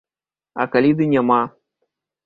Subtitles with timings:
[0.63, 1.41] А калі ды няма?